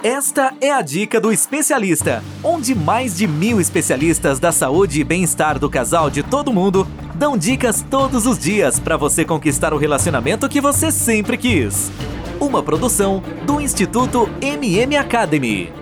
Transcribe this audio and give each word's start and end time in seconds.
Esta 0.00 0.54
é 0.60 0.70
a 0.70 0.80
dica 0.80 1.20
do 1.20 1.32
especialista, 1.32 2.22
onde 2.44 2.72
mais 2.72 3.16
de 3.16 3.26
mil 3.26 3.60
especialistas 3.60 4.38
da 4.38 4.52
saúde 4.52 5.00
e 5.00 5.04
bem-estar 5.04 5.58
do 5.58 5.68
casal 5.68 6.08
de 6.08 6.22
todo 6.22 6.52
mundo 6.52 6.86
dão 7.16 7.36
dicas 7.36 7.84
todos 7.90 8.24
os 8.24 8.38
dias 8.38 8.78
para 8.78 8.96
você 8.96 9.24
conquistar 9.24 9.74
o 9.74 9.76
relacionamento 9.76 10.48
que 10.48 10.60
você 10.60 10.92
sempre 10.92 11.36
quis. 11.36 11.90
Uma 12.40 12.62
produção 12.62 13.20
do 13.44 13.60
Instituto 13.60 14.30
MM 14.40 14.96
Academy. 14.96 15.72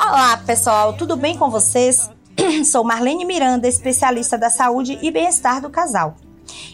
Olá, 0.00 0.36
pessoal, 0.36 0.92
tudo 0.92 1.16
bem 1.16 1.36
com 1.36 1.50
vocês? 1.50 2.08
Sou 2.64 2.84
Marlene 2.84 3.24
Miranda, 3.24 3.66
especialista 3.66 4.38
da 4.38 4.48
saúde 4.48 4.96
e 5.02 5.10
bem-estar 5.10 5.60
do 5.60 5.70
casal. 5.70 6.14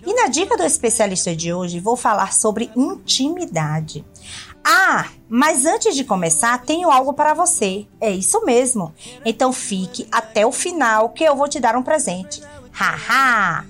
E 0.05 0.13
na 0.13 0.29
dica 0.29 0.59
do 0.59 0.63
especialista 0.63 1.35
de 1.35 1.55
hoje, 1.55 1.81
vou 1.81 1.97
falar 1.97 2.35
sobre 2.35 2.71
intimidade. 2.77 4.05
Ah, 4.73 5.09
mas 5.29 5.67
antes 5.67 5.97
de 5.97 6.05
começar, 6.05 6.57
tenho 6.63 6.93
algo 6.93 7.13
para 7.13 7.35
você. 7.35 7.89
É 8.01 8.09
isso 8.09 8.45
mesmo. 8.45 8.95
Então 9.25 9.53
fique 9.53 10.07
até 10.13 10.47
o 10.47 10.53
final 10.53 11.09
que 11.09 11.25
eu 11.25 11.35
vou 11.35 11.49
te 11.49 11.59
dar 11.59 11.75
um 11.75 11.83
presente. 11.83 12.41
Haha! 12.71 13.67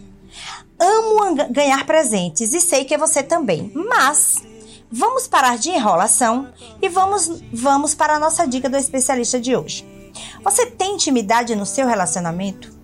Amo 0.78 1.36
ganhar 1.48 1.86
presentes 1.86 2.52
e 2.52 2.60
sei 2.60 2.84
que 2.84 2.92
é 2.92 2.98
você 2.98 3.22
também. 3.22 3.72
Mas 3.74 4.42
vamos 4.92 5.26
parar 5.26 5.56
de 5.56 5.70
enrolação 5.70 6.52
e 6.82 6.88
vamos 6.90 7.40
vamos 7.50 7.94
para 7.94 8.16
a 8.16 8.18
nossa 8.18 8.46
dica 8.46 8.68
do 8.68 8.76
especialista 8.76 9.40
de 9.40 9.56
hoje. 9.56 9.86
Você 10.44 10.66
tem 10.66 10.96
intimidade 10.96 11.56
no 11.56 11.64
seu 11.64 11.86
relacionamento? 11.86 12.78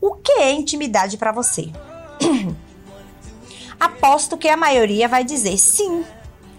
O 0.00 0.14
que 0.14 0.32
é 0.32 0.52
intimidade 0.52 1.18
para 1.18 1.32
você? 1.32 1.70
Aposto 3.78 4.38
que 4.38 4.48
a 4.48 4.56
maioria 4.56 5.06
vai 5.06 5.22
dizer 5.22 5.58
sim 5.58 6.02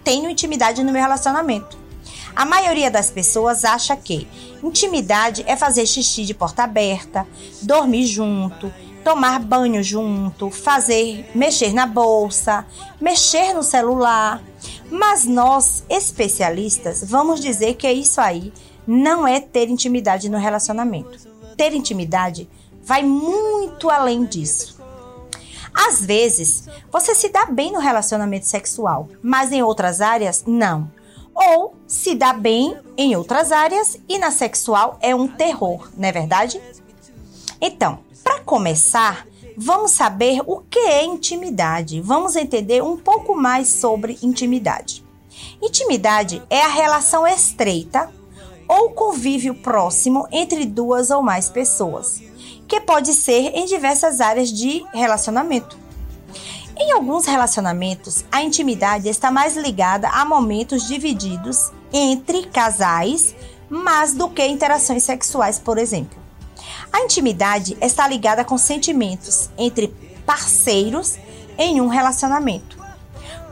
tenho 0.04 0.30
intimidade 0.30 0.84
no 0.84 0.92
meu 0.92 1.00
relacionamento. 1.00 1.78
A 2.36 2.44
maioria 2.44 2.90
das 2.90 3.10
pessoas 3.10 3.64
acha 3.64 3.96
que 3.96 4.28
intimidade 4.62 5.42
é 5.46 5.56
fazer 5.56 5.86
xixi 5.86 6.24
de 6.24 6.34
porta 6.34 6.64
aberta, 6.64 7.26
dormir 7.62 8.06
junto, 8.06 8.72
tomar 9.04 9.38
banho 9.38 9.82
junto, 9.82 10.50
fazer 10.50 11.30
mexer 11.34 11.72
na 11.72 11.86
bolsa, 11.86 12.66
mexer 13.00 13.54
no 13.54 13.62
celular. 13.62 14.42
Mas 14.90 15.24
nós, 15.24 15.84
especialistas, 15.88 17.04
vamos 17.04 17.40
dizer 17.40 17.74
que 17.74 17.90
isso 17.90 18.20
aí 18.20 18.52
não 18.86 19.26
é 19.26 19.40
ter 19.40 19.68
intimidade 19.68 20.28
no 20.28 20.38
relacionamento. 20.38 21.18
Ter 21.56 21.72
intimidade 21.72 22.48
vai 22.82 23.02
muito 23.02 23.88
além 23.88 24.24
disso. 24.24 24.73
Às 25.74 26.04
vezes, 26.04 26.68
você 26.90 27.14
se 27.14 27.28
dá 27.28 27.46
bem 27.46 27.72
no 27.72 27.80
relacionamento 27.80 28.46
sexual, 28.46 29.08
mas 29.20 29.50
em 29.50 29.62
outras 29.62 30.00
áreas, 30.00 30.44
não. 30.46 30.88
Ou 31.34 31.74
se 31.86 32.14
dá 32.14 32.32
bem 32.32 32.76
em 32.96 33.16
outras 33.16 33.50
áreas 33.50 33.98
e 34.08 34.16
na 34.16 34.30
sexual 34.30 34.96
é 35.02 35.12
um 35.14 35.26
terror, 35.26 35.90
não 35.96 36.08
é 36.08 36.12
verdade? 36.12 36.62
Então, 37.60 37.98
para 38.22 38.40
começar, 38.40 39.26
vamos 39.56 39.90
saber 39.90 40.40
o 40.46 40.60
que 40.60 40.78
é 40.78 41.04
intimidade. 41.04 42.00
Vamos 42.00 42.36
entender 42.36 42.82
um 42.82 42.96
pouco 42.96 43.34
mais 43.34 43.68
sobre 43.68 44.16
intimidade. 44.22 45.04
Intimidade 45.60 46.40
é 46.48 46.62
a 46.62 46.68
relação 46.68 47.26
estreita 47.26 48.08
ou 48.68 48.90
convívio 48.90 49.54
próximo 49.56 50.28
entre 50.30 50.64
duas 50.64 51.10
ou 51.10 51.20
mais 51.20 51.50
pessoas 51.50 52.22
que 52.66 52.80
pode 52.80 53.12
ser 53.12 53.52
em 53.54 53.66
diversas 53.66 54.20
áreas 54.20 54.50
de 54.50 54.84
relacionamento. 54.92 55.78
Em 56.76 56.92
alguns 56.92 57.24
relacionamentos, 57.24 58.24
a 58.32 58.42
intimidade 58.42 59.08
está 59.08 59.30
mais 59.30 59.56
ligada 59.56 60.08
a 60.08 60.24
momentos 60.24 60.88
divididos 60.88 61.70
entre 61.92 62.46
casais, 62.46 63.34
mais 63.68 64.12
do 64.12 64.28
que 64.28 64.44
interações 64.44 65.04
sexuais, 65.04 65.58
por 65.58 65.78
exemplo. 65.78 66.18
A 66.92 67.00
intimidade 67.00 67.76
está 67.80 68.08
ligada 68.08 68.44
com 68.44 68.58
sentimentos 68.58 69.50
entre 69.56 69.88
parceiros 70.26 71.16
em 71.56 71.80
um 71.80 71.86
relacionamento. 71.86 72.76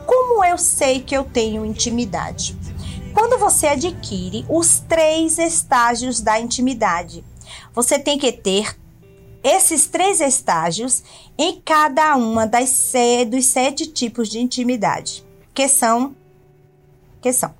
Como 0.05 0.43
eu 0.43 0.57
sei 0.57 0.99
que 0.99 1.15
eu 1.15 1.23
tenho 1.23 1.65
intimidade? 1.65 2.57
Quando 3.13 3.39
você 3.39 3.67
adquire 3.67 4.45
os 4.49 4.79
três 4.79 5.37
estágios 5.37 6.19
da 6.19 6.39
intimidade, 6.39 7.23
você 7.73 7.97
tem 7.97 8.17
que 8.17 8.31
ter 8.31 8.75
esses 9.43 9.87
três 9.87 10.21
estágios 10.21 11.03
em 11.37 11.61
cada 11.61 12.15
uma 12.15 12.47
das 12.47 12.93
dos 13.29 13.45
sete 13.45 13.87
tipos 13.87 14.29
de 14.29 14.39
intimidade, 14.39 15.23
que 15.53 15.67
são 15.67 16.15
que 17.21 17.31
são 17.31 17.53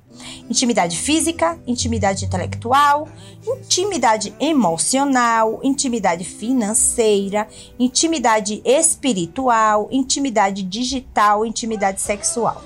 intimidade 0.49 0.97
física, 0.97 1.57
intimidade 1.65 2.25
intelectual, 2.25 3.07
intimidade 3.45 4.33
emocional, 4.39 5.59
intimidade 5.63 6.23
financeira, 6.25 7.47
intimidade 7.79 8.61
espiritual, 8.65 9.87
intimidade 9.89 10.63
digital, 10.63 11.45
intimidade 11.45 12.01
sexual. 12.01 12.61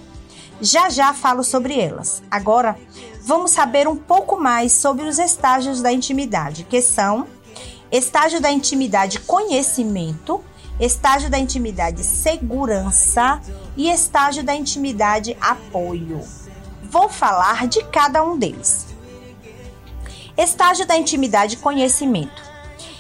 Já 0.59 0.89
já 0.89 1.13
falo 1.13 1.43
sobre 1.43 1.79
elas. 1.79 2.23
Agora, 2.31 2.75
vamos 3.23 3.51
saber 3.51 3.87
um 3.87 3.95
pouco 3.95 4.37
mais 4.41 4.71
sobre 4.71 5.05
os 5.05 5.19
estágios 5.19 5.81
da 5.81 5.91
intimidade, 5.91 6.63
que 6.63 6.81
são 6.81 7.27
estágio 7.91 8.41
da 8.41 8.51
intimidade 8.51 9.19
conhecimento, 9.19 10.43
estágio 10.79 11.29
da 11.29 11.39
intimidade 11.39 12.03
segurança 12.03 13.41
e 13.75 13.89
estágio 13.89 14.43
da 14.43 14.55
intimidade 14.55 15.35
apoio. 15.39 16.21
Vou 16.83 17.09
falar 17.09 17.67
de 17.67 17.83
cada 17.85 18.23
um 18.23 18.37
deles. 18.37 18.87
Estágio 20.37 20.85
da 20.85 20.95
intimidade 20.95 21.57
conhecimento. 21.57 22.47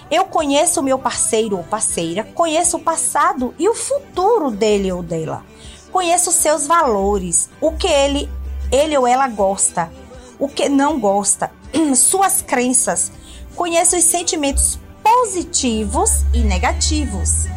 Eu 0.09 0.25
conheço 0.25 0.79
o 0.79 0.83
meu 0.83 0.97
parceiro 0.97 1.57
ou 1.57 1.63
parceira, 1.63 2.23
conheço 2.23 2.77
o 2.77 2.81
passado 2.81 3.53
e 3.59 3.67
o 3.67 3.75
futuro 3.75 4.49
dele 4.49 4.91
ou 4.91 5.03
dela. 5.03 5.43
Conheço 5.91 6.31
seus 6.31 6.65
valores, 6.65 7.49
o 7.59 7.71
que 7.73 7.87
ele, 7.87 8.29
ele 8.71 8.97
ou 8.97 9.05
ela 9.05 9.27
gosta, 9.27 9.91
o 10.39 10.47
que 10.47 10.69
não 10.69 10.99
gosta, 10.99 11.51
suas 11.95 12.41
crenças, 12.41 13.11
Conheça 13.57 13.97
os 13.97 14.03
sentimentos 14.03 14.77
positivos 15.01 16.21
e 16.31 16.41
negativos. 16.41 17.47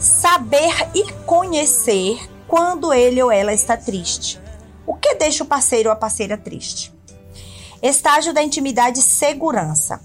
Saber 0.00 0.90
e 0.92 1.12
conhecer 1.24 2.28
quando 2.48 2.92
ele 2.92 3.22
ou 3.22 3.30
ela 3.30 3.52
está 3.52 3.76
triste. 3.76 4.40
O 4.84 4.96
que 4.96 5.14
deixa 5.14 5.44
o 5.44 5.46
parceiro 5.46 5.88
ou 5.88 5.92
a 5.92 5.96
parceira 5.96 6.36
triste? 6.36 6.92
Estágio 7.80 8.34
da 8.34 8.42
intimidade 8.42 9.00
segurança. 9.02 10.00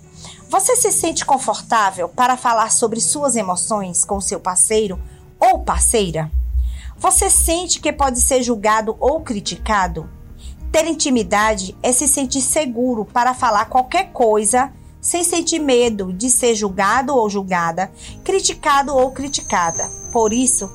Você 0.48 0.76
se 0.76 0.92
sente 0.92 1.26
confortável 1.26 2.08
para 2.08 2.38
falar 2.38 2.72
sobre 2.72 3.02
suas 3.02 3.36
emoções 3.36 4.06
com 4.06 4.22
seu 4.22 4.40
parceiro 4.40 5.02
ou 5.40 5.64
parceira? 5.64 6.30
Você 6.98 7.32
sente 7.32 7.80
que 7.80 7.92
pode 7.92 8.22
ser 8.22 8.44
julgado 8.44 8.96
ou 9.00 9.22
criticado? 9.22 10.08
Ter 10.72 10.86
intimidade 10.86 11.76
é 11.82 11.92
se 11.92 12.08
sentir 12.08 12.42
seguro 12.42 13.06
para 13.06 13.34
falar 13.34 13.66
qualquer 13.66 14.12
coisa 14.12 14.72
sem 15.02 15.24
sentir 15.24 15.60
medo 15.60 16.12
de 16.12 16.30
ser 16.30 16.56
julgado 16.56 17.16
ou 17.16 17.30
julgada, 17.30 17.92
criticado 18.24 18.96
ou 18.96 19.12
criticada. 19.12 19.90
Por 20.12 20.34
isso, 20.34 20.70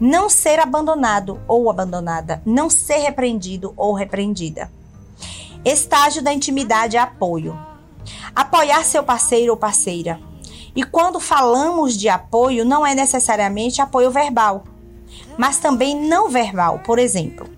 não 0.00 0.28
ser 0.28 0.58
abandonado 0.58 1.40
ou 1.46 1.70
abandonada, 1.70 2.42
não 2.44 2.70
ser 2.70 2.98
repreendido 2.98 3.72
ou 3.76 3.92
repreendida. 3.92 4.70
Estágio 5.64 6.22
da 6.22 6.32
intimidade 6.32 6.96
é 6.96 7.00
apoio. 7.00 7.58
Apoiar 8.34 8.84
seu 8.84 9.02
parceiro 9.02 9.52
ou 9.52 9.56
parceira. 9.56 10.20
E 10.74 10.84
quando 10.84 11.18
falamos 11.18 11.96
de 11.96 12.08
apoio, 12.08 12.64
não 12.64 12.86
é 12.86 12.94
necessariamente 12.94 13.82
apoio 13.82 14.10
verbal, 14.10 14.64
mas 15.36 15.58
também 15.58 16.00
não 16.00 16.28
verbal, 16.28 16.80
por 16.80 16.98
exemplo, 16.98 17.48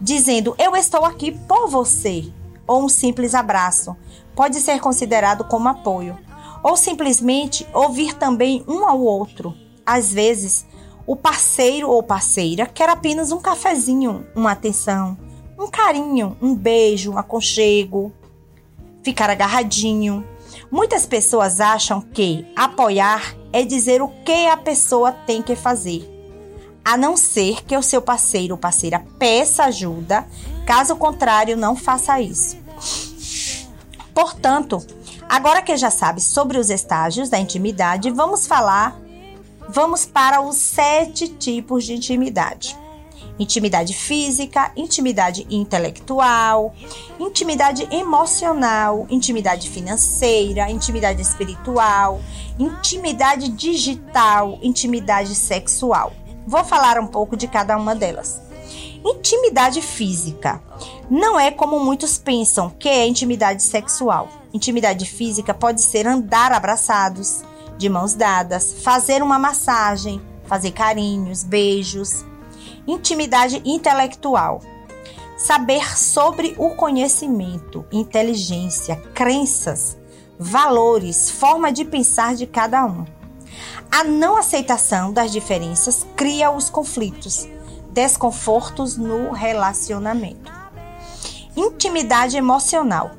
dizendo 0.00 0.54
eu 0.58 0.76
estou 0.76 1.04
aqui 1.04 1.32
por 1.32 1.68
você, 1.68 2.32
ou 2.70 2.84
um 2.84 2.88
simples 2.88 3.34
abraço, 3.34 3.96
pode 4.32 4.60
ser 4.60 4.78
considerado 4.78 5.42
como 5.42 5.68
apoio, 5.68 6.16
ou 6.62 6.76
simplesmente 6.76 7.66
ouvir 7.74 8.14
também 8.14 8.64
um 8.68 8.88
ao 8.88 9.00
outro. 9.00 9.52
Às 9.84 10.12
vezes, 10.12 10.64
o 11.04 11.16
parceiro 11.16 11.90
ou 11.90 12.00
parceira 12.00 12.66
quer 12.66 12.88
apenas 12.88 13.32
um 13.32 13.40
cafezinho, 13.40 14.24
uma 14.36 14.52
atenção, 14.52 15.18
um 15.58 15.66
carinho, 15.68 16.36
um 16.40 16.54
beijo, 16.54 17.10
um 17.10 17.18
aconchego, 17.18 18.12
ficar 19.02 19.28
agarradinho. 19.30 20.24
Muitas 20.70 21.04
pessoas 21.04 21.60
acham 21.60 22.00
que 22.00 22.46
apoiar 22.54 23.34
é 23.52 23.64
dizer 23.64 24.00
o 24.00 24.06
que 24.24 24.46
a 24.46 24.56
pessoa 24.56 25.10
tem 25.10 25.42
que 25.42 25.56
fazer, 25.56 26.08
a 26.84 26.96
não 26.96 27.16
ser 27.16 27.64
que 27.64 27.76
o 27.76 27.82
seu 27.82 28.00
parceiro 28.00 28.54
ou 28.54 28.58
parceira 28.58 29.04
peça 29.18 29.64
ajuda, 29.64 30.24
caso 30.64 30.94
contrário, 30.94 31.56
não 31.56 31.74
faça 31.74 32.20
isso. 32.20 32.59
Portanto, 34.20 34.86
agora 35.26 35.62
que 35.62 35.74
já 35.78 35.90
sabe 35.90 36.20
sobre 36.20 36.58
os 36.58 36.68
estágios 36.68 37.30
da 37.30 37.38
intimidade, 37.38 38.10
vamos 38.10 38.46
falar, 38.46 39.00
vamos 39.66 40.04
para 40.04 40.42
os 40.42 40.56
sete 40.56 41.26
tipos 41.26 41.86
de 41.86 41.94
intimidade. 41.94 42.76
Intimidade 43.38 43.94
física, 43.94 44.72
intimidade 44.76 45.46
intelectual, 45.48 46.74
intimidade 47.18 47.88
emocional, 47.90 49.06
intimidade 49.08 49.70
financeira, 49.70 50.70
intimidade 50.70 51.22
espiritual, 51.22 52.20
intimidade 52.58 53.48
digital, 53.48 54.58
intimidade 54.60 55.34
sexual. 55.34 56.12
Vou 56.46 56.62
falar 56.62 56.98
um 56.98 57.06
pouco 57.06 57.38
de 57.38 57.48
cada 57.48 57.74
uma 57.74 57.94
delas. 57.94 58.49
Intimidade 59.04 59.82
física 59.82 60.62
não 61.10 61.38
é 61.38 61.50
como 61.50 61.80
muitos 61.80 62.18
pensam 62.18 62.70
que 62.70 62.88
é 62.88 63.06
intimidade 63.06 63.62
sexual. 63.62 64.28
Intimidade 64.52 65.04
física 65.04 65.52
pode 65.54 65.82
ser 65.82 66.06
andar 66.06 66.52
abraçados, 66.52 67.42
de 67.78 67.88
mãos 67.88 68.14
dadas, 68.14 68.74
fazer 68.82 69.22
uma 69.22 69.38
massagem, 69.38 70.20
fazer 70.44 70.72
carinhos, 70.72 71.42
beijos. 71.42 72.24
Intimidade 72.86 73.62
intelectual. 73.64 74.60
Saber 75.38 75.96
sobre 75.96 76.54
o 76.58 76.70
conhecimento, 76.70 77.86
inteligência, 77.90 78.96
crenças, 79.14 79.96
valores, 80.38 81.30
forma 81.30 81.72
de 81.72 81.84
pensar 81.84 82.34
de 82.34 82.46
cada 82.46 82.84
um. 82.84 83.06
A 83.90 84.04
não 84.04 84.36
aceitação 84.36 85.12
das 85.12 85.32
diferenças 85.32 86.06
cria 86.14 86.50
os 86.50 86.70
conflitos, 86.70 87.48
desconfortos 87.92 88.96
no 88.96 89.32
relacionamento. 89.32 90.52
Intimidade 91.56 92.36
emocional. 92.36 93.10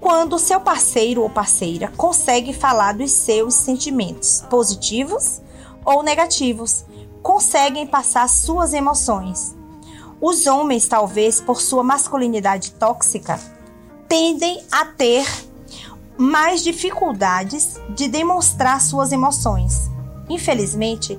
Quando 0.00 0.38
seu 0.38 0.60
parceiro 0.60 1.22
ou 1.22 1.30
parceira 1.30 1.92
consegue 1.96 2.52
falar 2.52 2.94
dos 2.94 3.10
seus 3.10 3.54
sentimentos, 3.54 4.44
positivos 4.50 5.40
ou 5.84 6.02
negativos, 6.02 6.84
conseguem 7.22 7.86
passar 7.86 8.28
suas 8.28 8.72
emoções. 8.72 9.54
Os 10.20 10.46
homens, 10.46 10.86
talvez 10.86 11.40
por 11.40 11.60
sua 11.60 11.82
masculinidade 11.82 12.72
tóxica, 12.72 13.40
tendem 14.08 14.62
a 14.70 14.84
ter 14.84 15.26
mais 16.16 16.62
dificuldades 16.62 17.80
de 17.90 18.08
demonstrar 18.08 18.80
suas 18.80 19.10
emoções. 19.10 19.90
Infelizmente, 20.28 21.18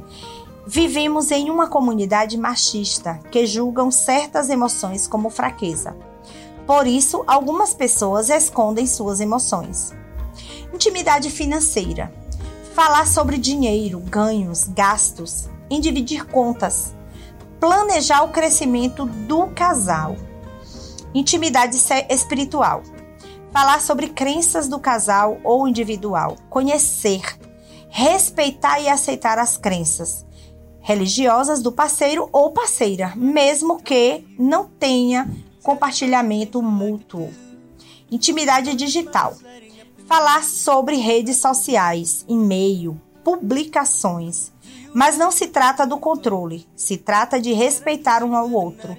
vivemos 0.65 1.29
em 1.31 1.49
uma 1.49 1.67
comunidade 1.67 2.37
machista 2.37 3.19
que 3.29 3.45
julgam 3.45 3.91
certas 3.91 4.49
emoções 4.49 5.07
como 5.07 5.29
fraqueza. 5.29 5.95
Por 6.65 6.87
isso, 6.87 7.23
algumas 7.27 7.73
pessoas 7.73 8.29
escondem 8.29 8.87
suas 8.87 9.19
emoções. 9.19 9.91
Intimidade 10.73 11.29
financeira. 11.29 12.13
Falar 12.73 13.05
sobre 13.05 13.37
dinheiro, 13.37 13.99
ganhos, 13.99 14.63
gastos, 14.63 15.49
em 15.69 15.79
dividir 15.79 16.25
contas, 16.25 16.93
planejar 17.59 18.23
o 18.23 18.29
crescimento 18.29 19.05
do 19.05 19.47
casal. 19.47 20.15
Intimidade 21.13 21.77
espiritual. 22.09 22.81
Falar 23.51 23.81
sobre 23.81 24.07
crenças 24.07 24.67
do 24.67 24.79
casal 24.79 25.37
ou 25.43 25.67
individual, 25.67 26.37
conhecer, 26.49 27.37
respeitar 27.87 28.79
e 28.79 28.89
aceitar 28.89 29.37
as 29.37 29.57
crenças 29.57 30.25
religiosas 30.83 31.61
do 31.61 31.71
parceiro 31.71 32.29
ou 32.31 32.51
parceira, 32.51 33.13
mesmo 33.15 33.81
que 33.81 34.25
não 34.37 34.65
tenha 34.65 35.29
compartilhamento 35.63 36.61
mútuo. 36.61 37.33
Intimidade 38.11 38.75
digital. 38.75 39.33
Falar 40.05 40.43
sobre 40.43 40.97
redes 40.97 41.37
sociais, 41.37 42.25
e-mail, 42.27 42.99
publicações. 43.23 44.51
Mas 44.93 45.17
não 45.17 45.31
se 45.31 45.47
trata 45.47 45.87
do 45.87 45.97
controle, 45.97 46.67
se 46.75 46.97
trata 46.97 47.39
de 47.39 47.53
respeitar 47.53 48.21
um 48.21 48.35
ao 48.35 48.51
outro, 48.51 48.95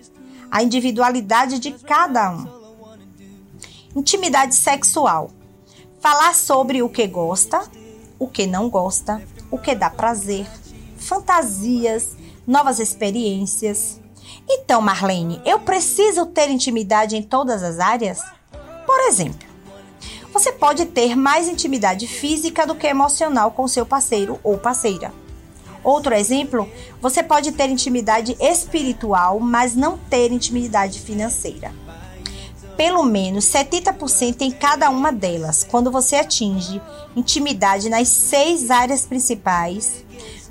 a 0.50 0.62
individualidade 0.62 1.58
de 1.58 1.70
cada 1.72 2.32
um. 2.32 2.46
Intimidade 3.94 4.54
sexual. 4.54 5.30
Falar 6.00 6.34
sobre 6.34 6.82
o 6.82 6.88
que 6.88 7.06
gosta, 7.06 7.62
o 8.18 8.26
que 8.26 8.46
não 8.46 8.70
gosta, 8.70 9.22
o 9.50 9.58
que 9.58 9.74
dá 9.74 9.90
prazer, 9.90 10.46
fantasias, 11.04 12.16
novas 12.46 12.78
experiências. 12.78 14.00
Então, 14.48 14.80
Marlene, 14.80 15.40
eu 15.44 15.60
preciso 15.60 16.26
ter 16.26 16.50
intimidade 16.50 17.16
em 17.16 17.22
todas 17.22 17.62
as 17.62 17.78
áreas? 17.78 18.20
Por 18.86 19.00
exemplo, 19.08 19.46
você 20.32 20.50
pode 20.50 20.86
ter 20.86 21.14
mais 21.14 21.48
intimidade 21.48 22.06
física 22.06 22.66
do 22.66 22.74
que 22.74 22.86
emocional 22.86 23.52
com 23.52 23.68
seu 23.68 23.86
parceiro 23.86 24.40
ou 24.42 24.58
parceira. 24.58 25.12
Outro 25.84 26.14
exemplo, 26.14 26.68
você 27.00 27.22
pode 27.22 27.52
ter 27.52 27.68
intimidade 27.68 28.36
espiritual, 28.40 29.38
mas 29.38 29.76
não 29.76 29.98
ter 29.98 30.32
intimidade 30.32 30.98
financeira. 30.98 31.72
Pelo 32.76 33.04
menos 33.04 33.44
70% 33.44 34.40
em 34.40 34.50
cada 34.50 34.90
uma 34.90 35.12
delas. 35.12 35.62
Quando 35.62 35.90
você 35.90 36.16
atinge 36.16 36.82
intimidade 37.14 37.88
nas 37.88 38.08
seis 38.08 38.70
áreas 38.70 39.06
principais, 39.06 40.04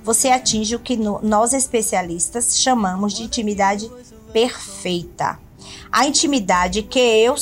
você 0.03 0.29
atinge 0.29 0.75
o 0.75 0.79
que 0.79 0.97
nós 0.97 1.53
especialistas 1.53 2.59
chamamos 2.59 3.13
de 3.13 3.23
intimidade 3.23 3.89
perfeita. 4.31 5.39
A 5.91 6.05
intimidade 6.05 6.83
que, 6.83 6.99
eu, 6.99 7.35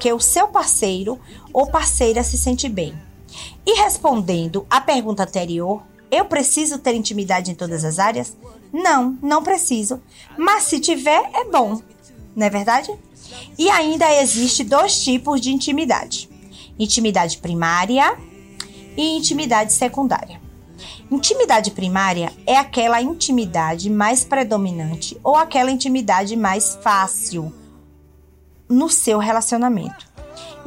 que 0.00 0.12
o 0.12 0.18
seu 0.18 0.48
parceiro 0.48 1.18
ou 1.52 1.66
parceira 1.66 2.24
se 2.24 2.36
sente 2.36 2.68
bem. 2.68 2.94
E 3.64 3.80
respondendo 3.82 4.66
à 4.68 4.80
pergunta 4.80 5.22
anterior, 5.22 5.82
eu 6.10 6.24
preciso 6.24 6.78
ter 6.78 6.94
intimidade 6.94 7.50
em 7.50 7.54
todas 7.54 7.84
as 7.84 7.98
áreas? 7.98 8.36
Não, 8.72 9.16
não 9.22 9.42
preciso. 9.42 10.00
Mas 10.36 10.64
se 10.64 10.80
tiver, 10.80 11.30
é 11.34 11.44
bom. 11.44 11.80
Não 12.34 12.46
é 12.46 12.50
verdade? 12.50 12.90
E 13.58 13.68
ainda 13.68 14.10
existe 14.20 14.64
dois 14.64 15.02
tipos 15.02 15.40
de 15.40 15.50
intimidade: 15.50 16.28
intimidade 16.78 17.38
primária 17.38 18.16
e 18.96 19.16
intimidade 19.16 19.72
secundária. 19.72 20.47
Intimidade 21.10 21.70
primária 21.70 22.30
é 22.46 22.58
aquela 22.58 23.00
intimidade 23.00 23.88
mais 23.88 24.24
predominante 24.24 25.18
ou 25.24 25.36
aquela 25.36 25.70
intimidade 25.70 26.36
mais 26.36 26.78
fácil 26.82 27.50
no 28.68 28.90
seu 28.90 29.18
relacionamento. 29.18 30.06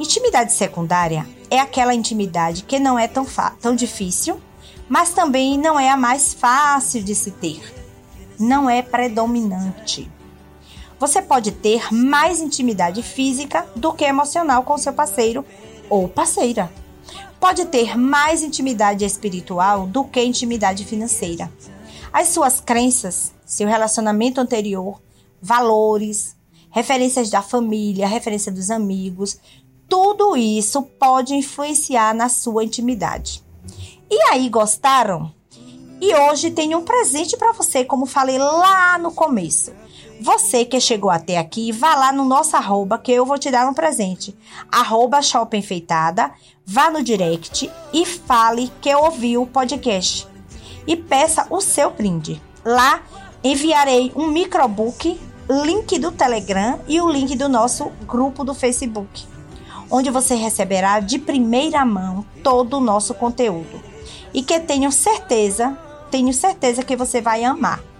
Intimidade 0.00 0.52
secundária 0.52 1.24
é 1.48 1.60
aquela 1.60 1.94
intimidade 1.94 2.64
que 2.64 2.80
não 2.80 2.98
é 2.98 3.06
tão, 3.06 3.24
tão 3.60 3.76
difícil, 3.76 4.40
mas 4.88 5.10
também 5.10 5.56
não 5.56 5.78
é 5.78 5.88
a 5.88 5.96
mais 5.96 6.34
fácil 6.34 7.04
de 7.04 7.14
se 7.14 7.30
ter. 7.30 7.62
Não 8.36 8.68
é 8.68 8.82
predominante. 8.82 10.10
Você 10.98 11.22
pode 11.22 11.52
ter 11.52 11.94
mais 11.94 12.40
intimidade 12.40 13.00
física 13.00 13.64
do 13.76 13.92
que 13.92 14.04
emocional 14.04 14.64
com 14.64 14.76
seu 14.76 14.92
parceiro 14.92 15.44
ou 15.88 16.08
parceira 16.08 16.81
pode 17.42 17.64
ter 17.64 17.98
mais 17.98 18.40
intimidade 18.40 19.04
espiritual 19.04 19.84
do 19.88 20.04
que 20.04 20.22
intimidade 20.22 20.84
financeira. 20.84 21.52
As 22.12 22.28
suas 22.28 22.60
crenças, 22.60 23.32
seu 23.44 23.66
relacionamento 23.66 24.40
anterior, 24.40 25.02
valores, 25.40 26.36
referências 26.70 27.30
da 27.30 27.42
família, 27.42 28.06
referência 28.06 28.52
dos 28.52 28.70
amigos, 28.70 29.40
tudo 29.88 30.36
isso 30.36 30.82
pode 30.82 31.34
influenciar 31.34 32.14
na 32.14 32.28
sua 32.28 32.62
intimidade. 32.62 33.42
E 34.08 34.22
aí, 34.30 34.48
gostaram? 34.48 35.34
E 36.00 36.14
hoje 36.14 36.52
tem 36.52 36.76
um 36.76 36.84
presente 36.84 37.36
para 37.36 37.52
você, 37.52 37.84
como 37.84 38.06
falei 38.06 38.38
lá 38.38 38.96
no 38.98 39.10
começo. 39.10 39.72
Você 40.22 40.64
que 40.64 40.78
chegou 40.78 41.10
até 41.10 41.36
aqui, 41.36 41.72
vá 41.72 41.96
lá 41.96 42.12
no 42.12 42.24
nosso 42.24 42.56
arroba 42.56 42.96
que 42.96 43.10
eu 43.10 43.26
vou 43.26 43.36
te 43.36 43.50
dar 43.50 43.68
um 43.68 43.74
presente. 43.74 44.32
Arroba 44.70 45.20
Shopping 45.20 45.56
Enfeitada, 45.56 46.30
vá 46.64 46.92
no 46.92 47.02
direct 47.02 47.68
e 47.92 48.06
fale 48.06 48.70
que 48.80 48.94
ouviu 48.94 49.42
o 49.42 49.46
podcast. 49.48 50.28
E 50.86 50.94
peça 50.94 51.48
o 51.50 51.60
seu 51.60 51.90
brinde. 51.90 52.40
Lá 52.64 53.02
enviarei 53.42 54.12
um 54.14 54.28
microbook, 54.28 55.20
link 55.50 55.98
do 55.98 56.12
Telegram 56.12 56.78
e 56.86 57.00
o 57.00 57.10
link 57.10 57.34
do 57.34 57.48
nosso 57.48 57.90
grupo 58.06 58.44
do 58.44 58.54
Facebook, 58.54 59.26
onde 59.90 60.08
você 60.08 60.36
receberá 60.36 61.00
de 61.00 61.18
primeira 61.18 61.84
mão 61.84 62.24
todo 62.44 62.76
o 62.76 62.80
nosso 62.80 63.12
conteúdo. 63.12 63.82
E 64.32 64.40
que 64.40 64.60
tenho 64.60 64.92
certeza, 64.92 65.76
tenho 66.12 66.32
certeza 66.32 66.84
que 66.84 66.94
você 66.94 67.20
vai 67.20 67.42
amar. 67.42 67.91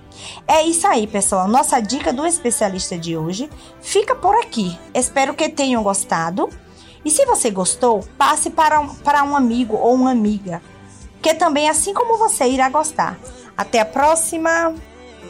É 0.46 0.62
isso 0.62 0.86
aí, 0.86 1.06
pessoal. 1.06 1.48
Nossa 1.48 1.80
dica 1.80 2.12
do 2.12 2.26
especialista 2.26 2.98
de 2.98 3.16
hoje 3.16 3.48
fica 3.80 4.14
por 4.14 4.34
aqui. 4.36 4.78
Espero 4.94 5.34
que 5.34 5.48
tenham 5.48 5.82
gostado. 5.82 6.48
E 7.04 7.10
se 7.10 7.24
você 7.26 7.50
gostou, 7.50 8.04
passe 8.16 8.50
para 8.50 8.80
um, 8.80 8.94
para 8.94 9.24
um 9.24 9.36
amigo 9.36 9.76
ou 9.76 9.94
uma 9.94 10.12
amiga, 10.12 10.62
que 11.20 11.34
também, 11.34 11.68
assim 11.68 11.92
como 11.92 12.16
você, 12.16 12.46
irá 12.48 12.68
gostar. 12.68 13.18
Até 13.56 13.80
a 13.80 13.84
próxima! 13.84 14.74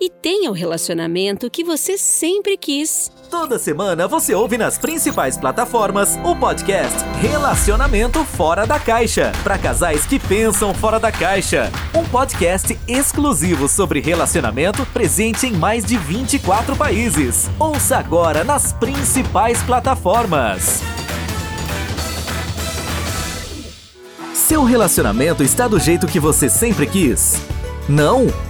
e 0.00 0.08
tenha 0.08 0.50
o 0.50 0.54
relacionamento 0.54 1.50
que 1.50 1.62
você 1.62 1.98
sempre 1.98 2.56
quis. 2.56 3.10
Toda 3.30 3.58
semana 3.58 4.08
você 4.08 4.34
ouve 4.34 4.56
nas 4.56 4.78
principais 4.78 5.36
plataformas 5.36 6.18
o 6.24 6.34
podcast 6.34 6.96
Relacionamento 7.20 8.24
Fora 8.24 8.66
da 8.66 8.80
Caixa 8.80 9.30
para 9.44 9.58
casais 9.58 10.06
que 10.06 10.18
pensam 10.18 10.72
fora 10.72 10.98
da 10.98 11.12
caixa. 11.12 11.70
Um 11.94 12.04
podcast 12.04 12.78
exclusivo 12.88 13.68
sobre 13.68 14.00
relacionamento 14.00 14.86
presente 14.86 15.46
em 15.46 15.52
mais 15.52 15.84
de 15.84 15.98
24 15.98 16.74
países. 16.74 17.50
Ouça 17.58 17.98
agora 17.98 18.42
nas 18.42 18.72
principais 18.72 19.62
plataformas. 19.62 20.80
Seu 24.32 24.64
relacionamento 24.64 25.44
está 25.44 25.68
do 25.68 25.78
jeito 25.78 26.08
que 26.08 26.18
você 26.18 26.48
sempre 26.48 26.86
quis? 26.86 27.40
Não? 27.88 28.49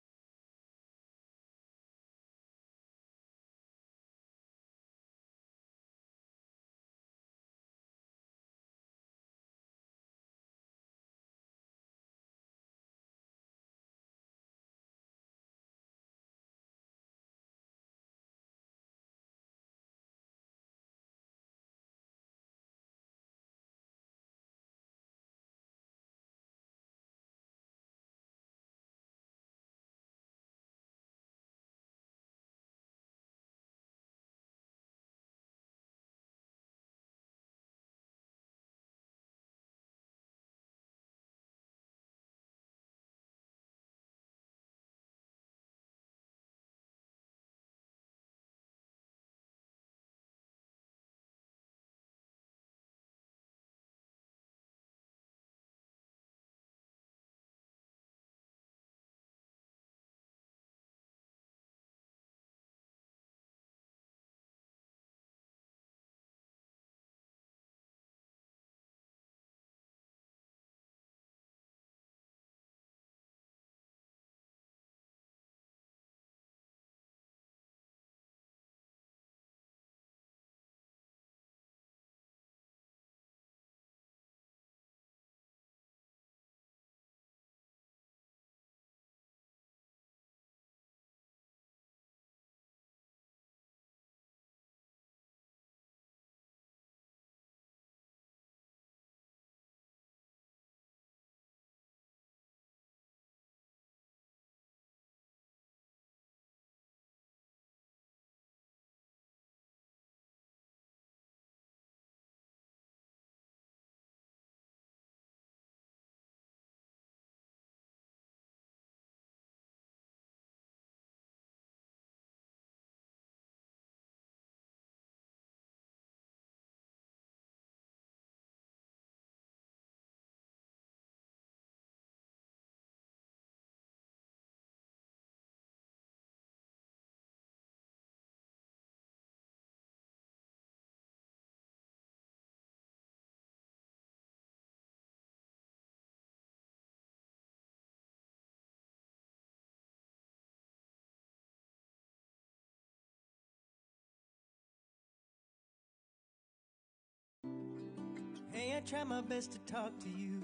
Hey, 158.61 158.77
I 158.77 158.79
try 158.81 159.03
my 159.03 159.21
best 159.21 159.53
to 159.53 159.59
talk 159.73 159.97
to 160.01 160.09
you. 160.09 160.39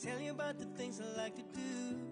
Tell 0.00 0.20
you 0.20 0.30
about 0.30 0.60
the 0.60 0.66
things 0.76 1.00
I 1.00 1.20
like 1.20 1.34
to 1.34 1.42
do. 1.42 2.09